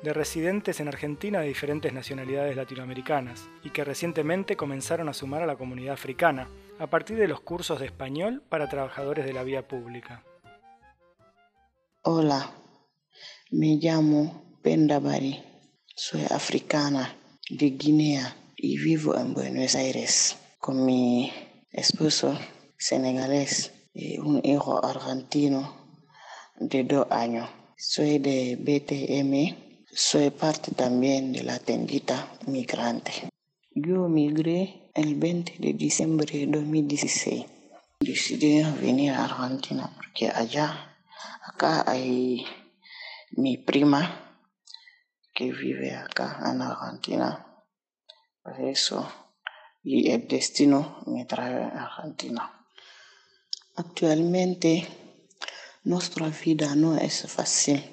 de 0.03 0.13
residentes 0.13 0.81
en 0.81 0.89
Argentina 0.89 1.41
de 1.41 1.49
diferentes 1.49 1.93
nacionalidades 1.93 2.57
latinoamericanas 2.57 3.49
y 3.63 3.71
que 3.71 3.85
recientemente 3.85 4.57
comenzaron 4.57 5.09
a 5.09 5.15
sumar 5.15 5.43
a 5.43 5.47
la 5.47 5.57
comunidad 5.57 5.95
africana 5.95 6.49
a 6.79 6.87
partir 6.89 7.17
de 7.17 7.29
los 7.29 7.41
cursos 7.41 7.81
de 7.81 7.87
español 7.87 8.43
para 8.49 8.69
trabajadores 8.69 9.25
de 9.25 9.33
la 9.33 9.43
vía 9.43 9.67
pública. 9.67 10.23
Hola, 12.03 12.51
me 13.51 13.79
llamo 13.81 14.61
Bari, 14.63 15.43
soy 15.95 16.23
africana 16.31 17.17
de 17.51 17.71
Guinea 17.71 18.37
y 18.57 18.79
vivo 18.79 19.17
en 19.17 19.35
Buenos 19.35 19.75
Aires 19.75 20.39
con 20.64 20.83
mi 20.83 21.30
esposo 21.73 22.38
senegalés 22.78 23.75
y 23.92 24.18
un 24.18 24.40
hijo 24.42 24.83
argentino 24.83 25.61
de 26.56 26.85
dos 26.85 27.06
años. 27.11 27.50
Soy 27.76 28.18
de 28.18 28.56
BTM, 28.56 29.85
soy 29.94 30.30
parte 30.30 30.75
también 30.75 31.35
de 31.35 31.42
la 31.42 31.59
tendita 31.59 32.33
migrante. 32.47 33.12
Yo 33.75 34.09
migré 34.09 34.90
el 34.94 35.16
20 35.16 35.56
de 35.59 35.75
diciembre 35.75 36.38
de 36.38 36.47
2016. 36.47 37.44
Decidí 38.00 38.62
venir 38.80 39.11
a 39.11 39.26
Argentina 39.26 39.92
porque 39.94 40.30
allá, 40.30 40.97
acá 41.42 41.85
hay 41.87 42.42
mi 43.33 43.59
prima 43.59 44.40
que 45.35 45.52
vive 45.52 45.94
acá 45.94 46.40
en 46.50 46.62
Argentina. 46.62 47.47
Por 48.42 48.59
eso 48.62 49.24
y 49.85 50.11
el 50.11 50.26
destino 50.26 51.03
me 51.07 51.26
trae 51.26 51.62
a 51.62 51.85
Argentina. 51.85 52.67
Actualmente 53.76 54.88
nuestra 55.85 56.29
vida 56.29 56.75
no 56.75 56.97
es 56.97 57.31
fácil, 57.31 57.85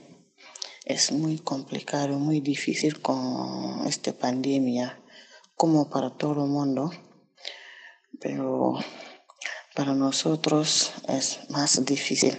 es 0.86 1.12
muy 1.12 1.39
complicado, 1.39 2.17
muy 2.17 2.39
difícil 2.39 3.01
con 3.01 3.86
esta 3.86 4.13
pandemia, 4.13 4.98
como 5.55 5.89
para 5.89 6.10
todo 6.12 6.45
el 6.45 6.50
mundo, 6.50 6.91
pero 8.19 8.79
para 9.75 9.93
nosotros 9.93 10.93
es 11.10 11.39
más 11.50 11.83
difícil. 11.83 12.38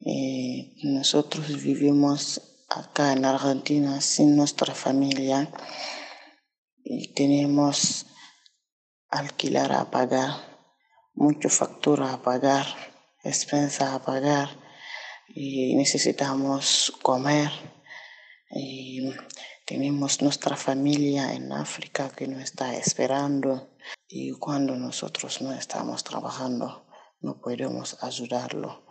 Eh, 0.00 0.74
nosotros 0.82 1.62
vivimos 1.62 2.40
acá 2.68 3.12
en 3.12 3.24
Argentina 3.24 4.00
sin 4.00 4.36
nuestra 4.36 4.74
familia 4.74 5.50
y 6.90 7.12
tenemos 7.12 8.06
alquilar 9.10 9.72
a 9.72 9.90
pagar, 9.90 10.30
mucho 11.12 11.50
factura 11.50 12.14
a 12.14 12.22
pagar, 12.22 12.64
expensa 13.22 13.94
a 13.94 14.02
pagar 14.02 14.48
y 15.28 15.76
necesitamos 15.76 16.94
comer. 17.02 17.50
Y 18.50 19.12
tenemos 19.66 20.22
nuestra 20.22 20.56
familia 20.56 21.34
en 21.34 21.52
África 21.52 22.08
que 22.08 22.26
nos 22.26 22.42
está 22.42 22.74
esperando 22.74 23.76
y 24.08 24.32
cuando 24.32 24.74
nosotros 24.74 25.42
no 25.42 25.52
estamos 25.52 26.02
trabajando 26.04 26.86
no 27.20 27.38
podemos 27.42 28.02
ayudarlo. 28.02 28.86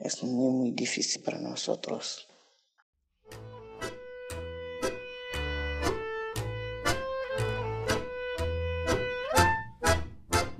Es 0.00 0.24
muy, 0.24 0.52
muy 0.52 0.70
difícil 0.72 1.22
para 1.22 1.38
nosotros. 1.38 2.26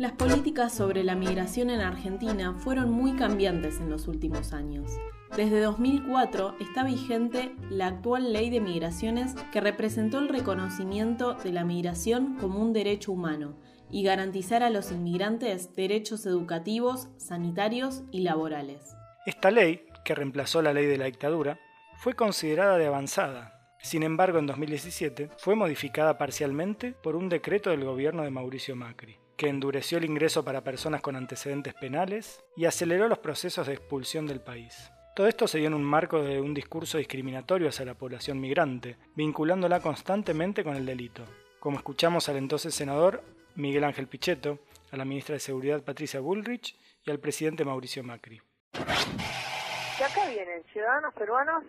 Las 0.01 0.13
políticas 0.13 0.73
sobre 0.73 1.05
la 1.05 1.15
migración 1.15 1.69
en 1.69 1.83
Argentina 1.83 2.55
fueron 2.55 2.91
muy 2.91 3.17
cambiantes 3.17 3.81
en 3.81 3.91
los 3.91 4.09
últimos 4.09 4.55
años. 4.55 4.91
Desde 5.37 5.61
2004 5.61 6.57
está 6.59 6.85
vigente 6.85 7.55
la 7.69 7.89
actual 7.89 8.33
ley 8.33 8.49
de 8.49 8.61
migraciones 8.61 9.35
que 9.53 9.61
representó 9.61 10.19
el 10.19 10.31
reconocimiento 10.31 11.35
de 11.35 11.53
la 11.53 11.65
migración 11.65 12.39
como 12.39 12.63
un 12.63 12.73
derecho 12.73 13.13
humano 13.13 13.59
y 13.91 14.03
garantizar 14.03 14.63
a 14.63 14.71
los 14.71 14.91
inmigrantes 14.91 15.77
derechos 15.77 16.25
educativos, 16.25 17.09
sanitarios 17.19 18.03
y 18.11 18.23
laborales. 18.23 18.97
Esta 19.27 19.51
ley, 19.51 19.85
que 20.03 20.15
reemplazó 20.15 20.63
la 20.63 20.73
ley 20.73 20.87
de 20.87 20.97
la 20.97 21.05
dictadura, 21.05 21.59
fue 21.99 22.15
considerada 22.15 22.79
de 22.79 22.87
avanzada. 22.87 23.53
Sin 23.83 24.03
embargo, 24.03 24.39
en 24.39 24.47
2017 24.47 25.29
fue 25.37 25.57
modificada 25.57 26.17
parcialmente 26.17 26.93
por 27.03 27.17
un 27.17 27.29
decreto 27.29 27.69
del 27.69 27.85
gobierno 27.85 28.23
de 28.23 28.31
Mauricio 28.31 28.75
Macri 28.75 29.20
que 29.41 29.49
endureció 29.49 29.97
el 29.97 30.05
ingreso 30.05 30.45
para 30.45 30.61
personas 30.61 31.01
con 31.01 31.17
antecedentes 31.17 31.73
penales 31.73 32.45
y 32.57 32.67
aceleró 32.67 33.09
los 33.09 33.21
procesos 33.21 33.67
de 33.67 33.73
expulsión 33.73 34.27
del 34.27 34.43
país. 34.43 34.93
Todo 35.17 35.29
esto 35.29 35.49
se 35.49 35.57
dio 35.57 35.69
en 35.69 35.73
un 35.73 35.83
marco 35.83 36.23
de 36.23 36.43
un 36.43 36.53
discurso 36.53 36.99
discriminatorio 36.99 37.71
hacia 37.71 37.87
la 37.87 37.95
población 37.95 38.39
migrante, 38.39 38.99
vinculándola 39.15 39.81
constantemente 39.81 40.63
con 40.63 40.77
el 40.77 40.85
delito. 40.85 41.25
Como 41.59 41.79
escuchamos 41.79 42.29
al 42.29 42.37
entonces 42.37 42.75
senador 42.75 43.23
Miguel 43.55 43.85
Ángel 43.85 44.09
Pichetto, 44.09 44.59
a 44.93 44.99
la 44.99 45.07
ministra 45.07 45.33
de 45.33 45.41
Seguridad 45.41 45.83
Patricia 45.83 46.21
Bullrich 46.21 46.77
y 47.07 47.11
al 47.11 47.19
presidente 47.19 47.65
Mauricio 47.65 48.05
Macri. 48.05 48.43
Y 48.75 50.03
acá 50.03 50.29
vienen 50.29 50.63
ciudadanos 50.71 51.15
peruanos 51.15 51.65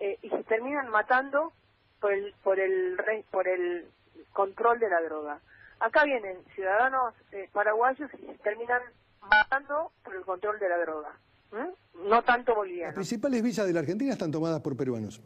eh, 0.00 0.18
y 0.20 0.28
se 0.28 0.44
terminan 0.44 0.90
matando 0.90 1.54
por 1.98 2.12
el, 2.12 2.34
por 2.44 2.60
el, 2.60 3.24
por 3.30 3.48
el 3.48 3.88
control 4.34 4.78
de 4.80 4.90
la 4.90 5.00
droga. 5.00 5.40
Acá 5.80 6.04
vienen 6.04 6.38
ciudadanos 6.54 7.14
eh, 7.32 7.48
paraguayos 7.52 8.10
y 8.14 8.26
se 8.26 8.38
terminan 8.38 8.80
matando 9.20 9.92
por 10.02 10.14
el 10.14 10.22
control 10.22 10.58
de 10.58 10.68
la 10.68 10.78
droga. 10.78 11.18
No 12.08 12.22
tanto 12.22 12.54
bolivianos. 12.54 12.88
Las 12.88 12.94
principales 12.94 13.42
visas 13.42 13.66
de 13.66 13.72
la 13.72 13.80
Argentina 13.80 14.12
están 14.12 14.30
tomadas 14.30 14.60
por 14.60 14.76
peruanos. 14.76 15.20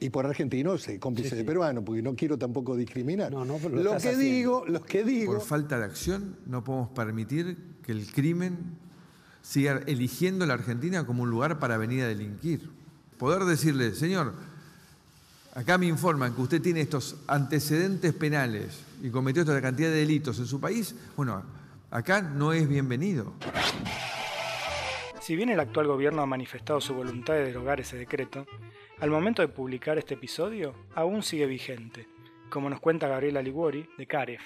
Y 0.00 0.10
por 0.10 0.26
argentinos, 0.26 0.88
eh, 0.88 0.98
cómplices 0.98 1.36
de 1.38 1.44
peruanos, 1.44 1.84
porque 1.84 2.02
no 2.02 2.14
quiero 2.14 2.36
tampoco 2.36 2.76
discriminar. 2.76 3.30
No, 3.30 3.44
no, 3.44 3.58
pero 3.62 3.76
lo, 3.76 3.96
que 3.96 4.16
digo, 4.16 4.64
lo 4.66 4.82
que 4.82 5.04
digo. 5.04 5.34
Por 5.34 5.42
falta 5.42 5.78
de 5.78 5.84
acción, 5.84 6.38
no 6.46 6.64
podemos 6.64 6.90
permitir 6.90 7.56
que 7.82 7.92
el 7.92 8.10
crimen 8.10 8.78
siga 9.40 9.80
eligiendo 9.86 10.46
la 10.46 10.54
Argentina 10.54 11.06
como 11.06 11.22
un 11.22 11.30
lugar 11.30 11.58
para 11.58 11.76
venir 11.76 12.02
a 12.02 12.08
delinquir. 12.08 12.70
Poder 13.18 13.44
decirle, 13.44 13.92
señor, 13.92 14.34
acá 15.54 15.78
me 15.78 15.86
informan 15.86 16.34
que 16.34 16.42
usted 16.42 16.60
tiene 16.60 16.80
estos 16.80 17.16
antecedentes 17.28 18.12
penales 18.12 18.84
y 19.02 19.10
cometió 19.10 19.42
esta 19.42 19.60
cantidad 19.60 19.88
de 19.88 19.96
delitos 19.96 20.38
en 20.38 20.46
su 20.46 20.60
país, 20.60 20.94
bueno, 21.16 21.42
acá 21.90 22.20
no 22.22 22.52
es 22.52 22.68
bienvenido. 22.68 23.32
Si 25.20 25.36
bien 25.36 25.48
el 25.48 25.60
actual 25.60 25.86
gobierno 25.86 26.22
ha 26.22 26.26
manifestado 26.26 26.80
su 26.80 26.94
voluntad 26.94 27.34
de 27.34 27.44
derogar 27.44 27.80
ese 27.80 27.96
decreto, 27.96 28.46
al 29.00 29.10
momento 29.10 29.42
de 29.42 29.48
publicar 29.48 29.96
este 29.96 30.14
episodio 30.14 30.74
aún 30.94 31.22
sigue 31.22 31.46
vigente, 31.46 32.06
como 32.50 32.68
nos 32.68 32.80
cuenta 32.80 33.08
Gabriela 33.08 33.40
Liguori 33.40 33.88
de 33.96 34.06
CAREF. 34.06 34.42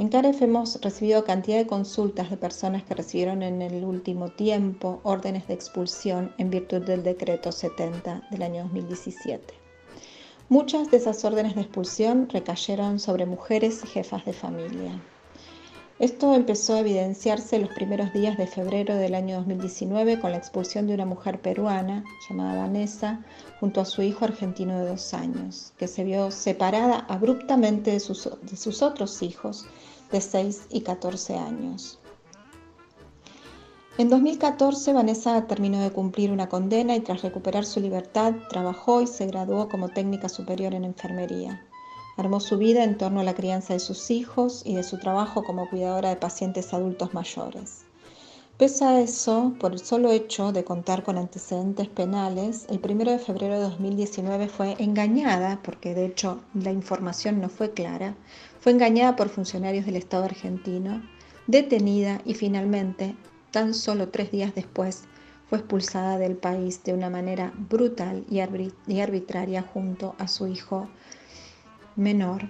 En 0.00 0.08
CAREF 0.08 0.40
hemos 0.40 0.80
recibido 0.80 1.26
cantidad 1.26 1.58
de 1.58 1.66
consultas 1.66 2.30
de 2.30 2.38
personas 2.38 2.84
que 2.84 2.94
recibieron 2.94 3.42
en 3.42 3.60
el 3.60 3.84
último 3.84 4.30
tiempo 4.30 4.98
órdenes 5.02 5.46
de 5.46 5.52
expulsión 5.52 6.32
en 6.38 6.48
virtud 6.48 6.80
del 6.80 7.02
decreto 7.02 7.52
70 7.52 8.26
del 8.30 8.42
año 8.42 8.62
2017. 8.62 9.52
Muchas 10.48 10.90
de 10.90 10.96
esas 10.96 11.22
órdenes 11.26 11.54
de 11.54 11.60
expulsión 11.60 12.30
recayeron 12.30 12.98
sobre 12.98 13.26
mujeres 13.26 13.82
y 13.84 13.88
jefas 13.88 14.24
de 14.24 14.32
familia. 14.32 14.98
Esto 15.98 16.34
empezó 16.34 16.76
a 16.76 16.80
evidenciarse 16.80 17.58
los 17.58 17.68
primeros 17.68 18.10
días 18.14 18.38
de 18.38 18.46
febrero 18.46 18.96
del 18.96 19.14
año 19.14 19.36
2019 19.36 20.18
con 20.18 20.30
la 20.30 20.38
expulsión 20.38 20.86
de 20.86 20.94
una 20.94 21.04
mujer 21.04 21.42
peruana 21.42 22.04
llamada 22.26 22.62
Vanessa 22.62 23.22
junto 23.60 23.82
a 23.82 23.84
su 23.84 24.00
hijo 24.00 24.24
argentino 24.24 24.78
de 24.78 24.88
dos 24.88 25.12
años, 25.12 25.74
que 25.76 25.88
se 25.88 26.04
vio 26.04 26.30
separada 26.30 27.00
abruptamente 27.00 27.90
de 27.90 28.00
sus, 28.00 28.30
de 28.40 28.56
sus 28.56 28.80
otros 28.80 29.20
hijos 29.20 29.66
de 30.10 30.20
6 30.20 30.66
y 30.70 30.80
14 30.82 31.36
años. 31.36 31.98
En 33.98 34.08
2014, 34.08 34.94
Vanessa 34.94 35.46
terminó 35.46 35.80
de 35.80 35.90
cumplir 35.90 36.32
una 36.32 36.48
condena 36.48 36.96
y 36.96 37.00
tras 37.00 37.22
recuperar 37.22 37.66
su 37.66 37.80
libertad, 37.80 38.32
trabajó 38.48 39.02
y 39.02 39.06
se 39.06 39.26
graduó 39.26 39.68
como 39.68 39.90
técnica 39.90 40.28
superior 40.30 40.74
en 40.74 40.84
enfermería. 40.84 41.66
Armó 42.16 42.40
su 42.40 42.56
vida 42.56 42.84
en 42.84 42.96
torno 42.96 43.20
a 43.20 43.24
la 43.24 43.34
crianza 43.34 43.74
de 43.74 43.80
sus 43.80 44.10
hijos 44.10 44.62
y 44.64 44.74
de 44.74 44.84
su 44.84 44.98
trabajo 44.98 45.44
como 45.44 45.68
cuidadora 45.68 46.08
de 46.08 46.16
pacientes 46.16 46.72
adultos 46.72 47.12
mayores. 47.12 47.84
Pese 48.60 48.84
a 48.84 49.00
eso, 49.00 49.54
por 49.58 49.72
el 49.72 49.78
solo 49.78 50.12
hecho 50.12 50.52
de 50.52 50.64
contar 50.64 51.02
con 51.02 51.16
antecedentes 51.16 51.88
penales, 51.88 52.66
el 52.68 52.78
1 52.82 53.12
de 53.12 53.18
febrero 53.18 53.54
de 53.54 53.62
2019 53.62 54.48
fue 54.48 54.76
engañada, 54.78 55.60
porque 55.62 55.94
de 55.94 56.04
hecho 56.04 56.40
la 56.52 56.70
información 56.70 57.40
no 57.40 57.48
fue 57.48 57.72
clara, 57.72 58.14
fue 58.60 58.72
engañada 58.72 59.16
por 59.16 59.28
funcionarios 59.28 59.86
del 59.86 59.96
Estado 59.96 60.24
argentino, 60.24 61.02
detenida 61.46 62.20
y 62.24 62.34
finalmente 62.34 63.16
tan 63.50 63.74
solo 63.74 64.08
tres 64.08 64.30
días 64.30 64.54
después 64.54 65.04
fue 65.48 65.58
expulsada 65.58 66.18
del 66.18 66.36
país 66.36 66.84
de 66.84 66.94
una 66.94 67.10
manera 67.10 67.52
brutal 67.56 68.24
y 68.30 69.00
arbitraria 69.00 69.62
junto 69.62 70.14
a 70.18 70.28
su 70.28 70.46
hijo 70.46 70.88
menor. 71.96 72.48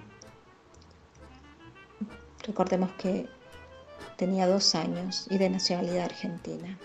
Recordemos 2.45 2.91
que 2.93 3.27
tenía 4.17 4.47
dos 4.47 4.75
años 4.75 5.25
y 5.31 5.37
de 5.37 5.49
nacionalidad 5.49 6.05
argentina. 6.05 6.77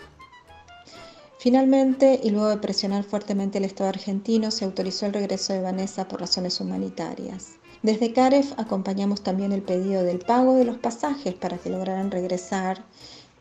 Finalmente, 1.39 2.19
y 2.23 2.31
luego 2.31 2.49
de 2.49 2.57
presionar 2.57 3.03
fuertemente 3.03 3.59
el 3.59 3.65
Estado 3.65 3.89
argentino, 3.89 4.49
se 4.49 4.65
autorizó 4.65 5.05
el 5.05 5.13
regreso 5.13 5.53
de 5.53 5.61
Vanessa 5.61 6.07
por 6.07 6.19
razones 6.19 6.59
humanitarias. 6.59 7.57
Desde 7.87 8.11
CAREF 8.11 8.51
acompañamos 8.57 9.23
también 9.23 9.53
el 9.53 9.61
pedido 9.61 10.03
del 10.03 10.19
pago 10.19 10.55
de 10.55 10.65
los 10.65 10.77
pasajes 10.77 11.33
para 11.33 11.57
que 11.57 11.69
lograran 11.69 12.11
regresar 12.11 12.83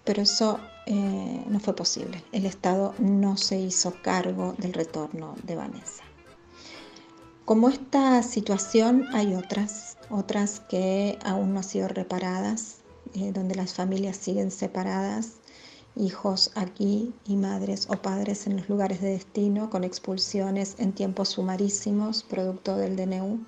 pero 0.06 0.22
eso 0.22 0.60
eh, 0.86 1.44
no 1.48 1.58
fue 1.58 1.74
posible. 1.74 2.22
El 2.30 2.46
Estado 2.46 2.94
no 3.00 3.36
se 3.36 3.58
hizo 3.58 3.92
cargo 4.02 4.54
del 4.56 4.72
retorno 4.72 5.34
de 5.42 5.56
Vanessa. 5.56 6.04
Como 7.44 7.68
esta 7.68 8.22
situación 8.22 9.08
hay 9.12 9.34
otras, 9.34 9.98
otras 10.08 10.60
que 10.60 11.18
aún 11.24 11.52
no 11.52 11.58
han 11.58 11.64
sido 11.64 11.88
reparadas, 11.88 12.76
eh, 13.14 13.32
donde 13.32 13.56
las 13.56 13.74
familias 13.74 14.16
siguen 14.16 14.52
separadas, 14.52 15.40
hijos 15.96 16.52
aquí 16.54 17.12
y 17.24 17.34
madres 17.34 17.88
o 17.90 17.96
padres 17.96 18.46
en 18.46 18.58
los 18.58 18.68
lugares 18.68 19.00
de 19.00 19.08
destino, 19.08 19.70
con 19.70 19.82
expulsiones 19.82 20.76
en 20.78 20.92
tiempos 20.92 21.30
sumarísimos, 21.30 22.22
producto 22.22 22.76
del 22.76 22.94
DNU. 22.94 23.40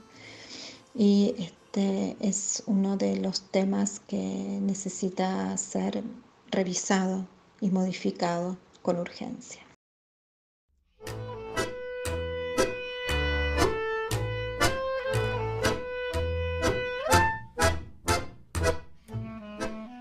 Y 1.00 1.37
este 1.38 2.17
es 2.19 2.64
uno 2.67 2.97
de 2.97 3.19
los 3.19 3.52
temas 3.52 4.00
que 4.00 4.17
necesita 4.61 5.56
ser 5.56 6.02
revisado 6.50 7.28
y 7.61 7.71
modificado 7.71 8.56
con 8.82 8.99
urgencia. 8.99 9.63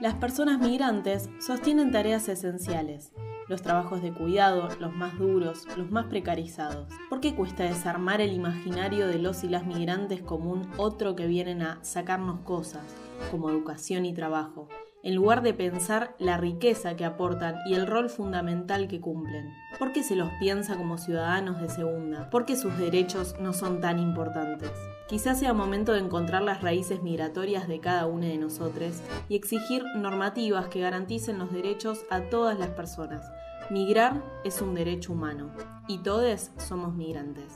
Las 0.02 0.16
personas 0.16 0.60
migrantes 0.60 1.30
sostienen 1.40 1.92
tareas 1.92 2.28
esenciales, 2.28 3.12
los 3.48 3.62
trabajos 3.62 4.02
de 4.02 4.14
cuidado, 4.14 4.70
los 4.80 4.94
más 4.94 5.18
duros, 5.18 5.66
los 5.78 5.90
más 5.90 6.06
precarizados. 6.06 6.88
¿Por 7.10 7.22
qué 7.22 7.36
cuesta 7.36 7.64
desarmar 7.64 8.22
el 8.22 8.34
imaginario 8.34 9.08
de 9.08 9.20
los 9.20 9.44
y 9.44 9.50
las 9.50 9.66
migrantes 9.66 10.22
como 10.22 10.52
un 10.52 10.70
otro 10.78 11.16
que 11.16 11.28
vienen 11.28 11.62
a 11.62 11.80
sacarnos 11.84 12.42
cosas, 12.42 12.84
como 13.32 13.50
educación 13.50 14.06
y 14.06 14.14
trabajo, 14.14 14.68
en 15.04 15.16
lugar 15.16 15.42
de 15.42 15.54
pensar 15.54 16.16
la 16.20 16.38
riqueza 16.38 16.96
que 16.96 17.06
aportan 17.06 17.56
y 17.70 17.76
el 17.76 17.88
rol 17.88 18.10
fundamental 18.10 18.88
que 18.88 19.00
cumplen. 19.00 19.54
¿Por 19.80 19.94
qué 19.94 20.04
se 20.04 20.16
los 20.16 20.30
piensa 20.40 20.76
como 20.76 20.98
ciudadanos 20.98 21.62
de 21.62 21.70
segunda? 21.70 22.30
¿Por 22.30 22.46
qué 22.46 22.58
sus 22.58 22.78
derechos 22.78 23.36
no 23.40 23.54
son 23.54 23.80
tan 23.80 24.00
importantes? 24.00 24.72
Quizás 25.08 25.40
sea 25.40 25.54
momento 25.54 25.94
de 25.94 26.00
encontrar 26.00 26.42
las 26.42 26.62
raíces 26.62 27.02
migratorias 27.02 27.70
de 27.70 27.80
cada 27.80 28.08
uno 28.08 28.26
de 28.26 28.38
nosotros 28.38 29.02
y 29.30 29.38
exigir 29.38 29.86
normativas 29.96 30.68
que 30.68 30.82
garanticen 30.82 31.40
los 31.40 31.54
derechos 31.54 32.04
a 32.10 32.24
todas 32.24 32.60
las 32.60 32.72
personas. 32.72 33.32
Migrar 33.70 34.24
es 34.46 34.62
un 34.62 34.74
derecho 34.76 35.12
humano 35.12 35.52
y 35.90 35.98
todos 35.98 36.52
somos 36.58 36.96
migrantes. 36.96 37.54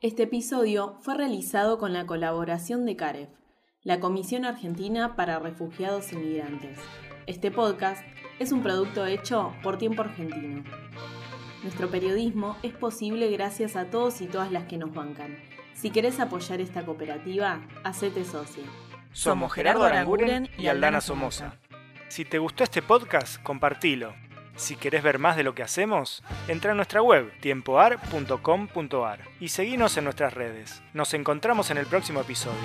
Este 0.00 0.22
episodio 0.22 0.96
fue 1.00 1.14
realizado 1.14 1.76
con 1.76 1.92
la 1.92 2.06
colaboración 2.06 2.86
de 2.86 2.96
CAREF, 2.96 3.28
la 3.82 4.00
Comisión 4.00 4.46
Argentina 4.46 5.14
para 5.14 5.40
Refugiados 5.40 6.10
y 6.14 6.16
Migrantes. 6.16 6.78
Este 7.26 7.50
podcast 7.50 8.02
es 8.38 8.50
un 8.50 8.62
producto 8.62 9.04
hecho 9.04 9.52
por 9.62 9.76
Tiempo 9.76 10.00
Argentino. 10.00 10.64
Nuestro 11.62 11.90
periodismo 11.90 12.56
es 12.62 12.72
posible 12.72 13.30
gracias 13.30 13.76
a 13.76 13.90
todos 13.90 14.22
y 14.22 14.26
todas 14.26 14.50
las 14.50 14.64
que 14.64 14.78
nos 14.78 14.94
bancan. 14.94 15.36
Si 15.74 15.90
querés 15.90 16.18
apoyar 16.18 16.62
esta 16.62 16.86
cooperativa, 16.86 17.60
hacete 17.84 18.24
socio. 18.24 18.64
Somos 19.18 19.52
Gerardo 19.52 19.82
Aranguren 19.82 20.48
y 20.56 20.68
Aldana 20.68 21.00
Somoza. 21.00 21.56
Si 22.06 22.24
te 22.24 22.38
gustó 22.38 22.62
este 22.62 22.82
podcast, 22.82 23.42
compartilo. 23.42 24.14
Si 24.54 24.76
querés 24.76 25.02
ver 25.02 25.18
más 25.18 25.36
de 25.36 25.42
lo 25.42 25.56
que 25.56 25.64
hacemos, 25.64 26.22
entra 26.46 26.70
a 26.70 26.76
nuestra 26.76 27.02
web 27.02 27.32
tiempoar.com.ar 27.40 29.20
y 29.40 29.48
seguinos 29.48 29.96
en 29.96 30.04
nuestras 30.04 30.34
redes. 30.34 30.84
Nos 30.94 31.14
encontramos 31.14 31.72
en 31.72 31.78
el 31.78 31.86
próximo 31.86 32.20
episodio. 32.20 32.60